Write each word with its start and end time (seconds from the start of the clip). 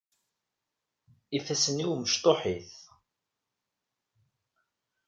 Ifassen-iw 1.37 1.91
mecṭuḥit. 1.95 2.71